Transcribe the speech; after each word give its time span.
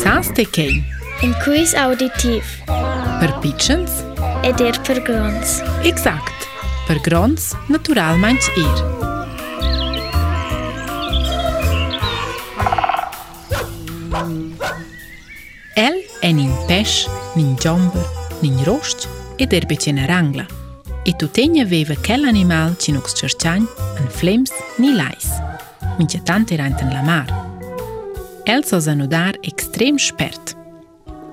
Sans 0.00 0.28
të 0.34 0.44
kej 0.56 0.72
Inkuis 1.24 1.74
auditiv 1.78 2.46
Për 3.20 3.32
pichens 3.44 3.98
E 4.46 4.50
dir 4.58 4.78
për 4.86 5.02
grons 5.06 5.58
Exakt 5.88 6.46
Për 6.88 7.00
grons 7.06 7.50
natural 7.72 8.18
manç 8.22 8.48
ir 8.58 8.82
El 15.82 16.00
e 16.22 16.30
nin 16.36 16.52
pesh, 16.68 17.06
nin 17.38 17.54
gjombër, 17.58 18.04
nin 18.44 18.58
rosht 18.68 19.06
e 19.40 19.46
derbe 19.48 19.74
që 19.80 19.94
në 19.96 20.04
rangla. 20.10 20.44
E 21.08 21.14
të 21.18 21.48
një 21.56 21.64
veve 21.70 21.96
kell 22.04 22.28
animal 22.28 22.76
që 22.82 22.92
nuk 22.98 23.08
së 23.08 23.22
qërqanj, 23.24 23.66
në 24.04 24.10
flems, 24.20 24.52
një 24.84 24.92
lajs. 25.00 25.32
Min 25.96 26.12
që 26.12 26.22
tante 26.28 26.60
rajnë 26.60 26.76
të 26.82 26.90
në 26.90 26.98
lamarë. 26.98 27.41
Elsa 28.44 28.80
Zanudar 28.80 29.36
ekstrem 29.40 29.96
shpert. 29.98 30.56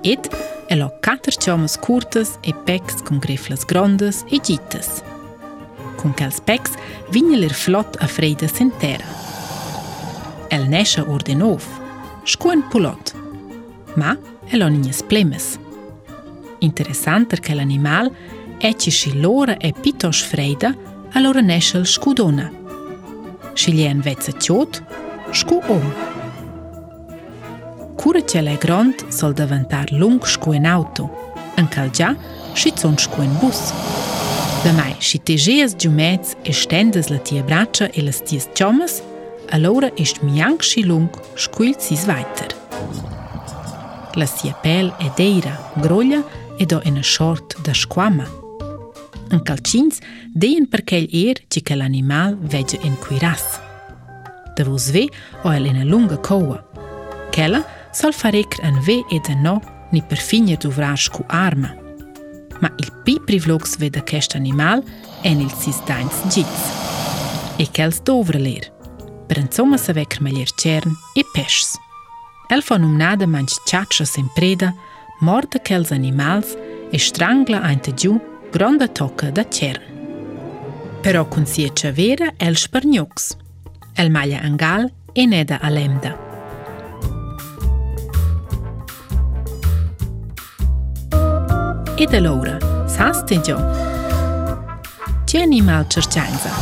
It 0.05 0.27
e 0.70 0.76
lo 0.77 0.91
katër 1.02 1.34
qomës 1.41 1.77
kurtës 1.81 2.36
e 2.45 2.52
peks 2.67 3.00
kum 3.08 3.17
griflës 3.23 3.63
grondës 3.66 4.20
e 4.30 4.38
gjitës. 4.38 5.00
Kum 5.98 6.14
kels 6.20 6.38
peks, 6.45 6.76
vinjë 7.14 7.40
lir 7.41 7.55
flot 7.62 7.98
a 7.98 8.05
frejtës 8.08 8.62
in 8.62 8.70
tera. 8.81 9.09
El 10.53 10.67
neshe 10.70 11.02
urdinov, 11.09 11.66
shkuen 12.30 12.62
pulot, 12.72 13.14
ma 13.98 14.14
e 14.45 14.62
lo 14.62 14.70
një 14.70 14.94
splemës. 15.00 15.50
Interesantër 16.62 17.41
ke 17.41 17.58
l'animal 17.58 18.14
e 18.62 18.70
që 18.72 18.94
shi 18.94 19.16
lore 19.23 19.58
e 19.58 19.73
pitosh 19.81 20.22
frejda, 20.30 20.76
a 21.17 21.26
lore 21.26 21.41
neshe 21.41 21.81
lë 21.81 21.89
shkudona. 21.89 22.48
Shiljen 23.58 24.05
vecë 24.05 24.38
qot, 24.45 24.84
shku 25.34 25.62
omë. 25.73 26.09
le 28.44 28.55
grond 28.59 28.95
sol 29.12 29.34
deventar 29.34 29.89
lung 29.89 30.26
scu 30.26 30.55
auto, 30.73 31.11
în 31.55 31.67
și 32.53 32.72
țun 32.72 32.97
scu 32.97 33.16
bus. 33.39 33.73
De 34.64 34.69
mai 34.72 34.95
și 35.00 35.17
tejeies 35.17 35.75
giumeți 35.75 36.36
estendes 36.42 37.08
la 37.08 37.16
tie 37.17 37.42
braccia 37.45 37.88
e 37.92 38.02
las 38.03 38.17
ties 38.23 38.47
ciomas, 38.53 39.02
alora 39.50 39.89
est 39.95 40.17
miang 40.33 40.61
și 40.61 40.86
lung 40.86 41.09
scuil 41.36 41.75
sis 41.77 42.05
weiter. 42.05 42.55
La 44.14 44.25
sia 44.25 44.52
pel 44.61 44.95
e 45.00 45.05
deira, 45.16 45.72
groglia 45.80 46.23
e 46.58 46.66
do 46.66 46.77
in 46.83 47.00
short 47.03 47.55
da 47.66 47.72
squama. 47.73 48.27
În 49.30 49.39
calcins, 49.39 49.97
deien 50.33 50.66
perché 50.66 50.95
il 50.95 51.27
er 51.30 51.38
ci 51.47 51.61
che 51.64 51.75
l'animal 51.75 52.38
vege 52.42 52.77
in 52.81 52.92
cuiras. 53.08 53.44
De 54.55 54.64
vos 54.64 54.92
ve 54.92 55.05
o 55.44 55.53
el 55.53 55.66
in 55.66 55.75
a 55.75 55.83
lunga 55.83 56.16
coa. 56.16 56.64
Kella, 57.31 57.64
sal 57.92 58.12
farecr 58.12 58.59
en 58.62 58.78
ve 58.86 58.94
e 59.09 59.20
de 59.28 59.36
no 59.42 59.59
ni 59.92 60.02
per 60.06 60.18
finir 60.22 60.58
du 60.62 60.70
vrascu 60.72 61.23
arma. 61.28 61.73
Ma 62.62 62.70
il 62.78 62.90
pi 63.04 63.20
privlux 63.26 63.78
veda 63.80 64.04
cest 64.04 64.36
animal 64.36 64.84
en 65.22 65.40
il 65.40 65.50
sistains 65.56 66.23
gits. 66.30 66.67
E 67.58 67.66
cels 67.72 68.02
dovre 68.04 68.40
ler, 68.40 68.70
per 69.28 69.38
insomma 69.40 69.78
se 69.78 69.94
vecr 69.94 70.22
melier 70.22 70.52
cern 70.56 70.94
e 71.16 71.23
pesce. 71.34 71.78
El 72.50 72.62
fa 72.66 72.78
numnada 72.82 73.28
manc 73.30 73.50
ciaccia 73.66 74.06
sem 74.06 74.30
preda, 74.36 74.73
morda 75.20 75.60
cels 75.62 75.92
animals 75.92 76.54
e 76.92 76.98
strangla 76.98 77.62
ante 77.62 77.94
giu 77.94 78.16
gronda 78.54 78.88
tocca 78.88 79.30
da 79.32 79.44
cern. 79.50 79.88
Però 81.02 81.28
con 81.28 81.45
sia 81.45 81.72
vera 81.92 82.34
el 82.38 82.58
spargnux. 82.58 83.34
El 83.95 84.10
maglia 84.12 84.42
angal 84.44 84.92
e 85.14 85.26
neda 85.26 85.60
alemda. 85.62 86.10
lemda. 86.17 86.28
e 92.03 92.05
të 92.08 92.19
lourë, 92.23 92.53
sa 92.88 93.09
së 93.17 93.25
të 93.28 93.38
gjohë. 93.47 93.88
Që 95.27 95.42
e 95.43 95.49
një 95.52 95.60
malë 95.67 95.89
qërqajnëza? 95.95 96.54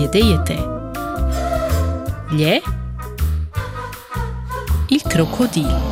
Jete 0.00 0.24
jete. 0.26 0.58
Lje? 2.36 2.58
Il 4.98 5.06
krokodilë. 5.14 5.91